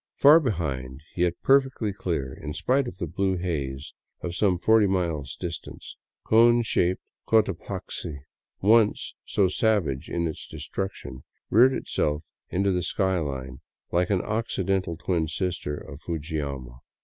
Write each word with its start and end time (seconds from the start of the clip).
Far 0.15 0.39
behind, 0.39 1.01
yet 1.15 1.39
perfectly 1.43 1.93
clear 1.93 2.33
in 2.33 2.55
spite 2.55 2.87
of 2.87 2.97
the 2.97 3.05
blue 3.05 3.37
haze 3.37 3.93
of 4.21 4.33
some 4.33 4.57
forty 4.57 4.87
miles 4.87 5.35
distance, 5.35 5.95
cone 6.25 6.63
shaped 6.63 7.03
Cotapaxi, 7.27 8.23
once 8.61 9.13
so 9.25 9.47
savage 9.47 10.09
in 10.09 10.25
its 10.25 10.47
destruction, 10.47 11.23
reared 11.51 11.73
itself 11.73 12.23
into 12.49 12.71
the 12.71 12.81
sky 12.81 13.19
line 13.19 13.59
like 13.91 14.09
an 14.09 14.23
occidental 14.23 14.97
twin 14.97 15.27
sister 15.27 15.77
of 15.77 16.01
Fujiyama. 16.01 16.79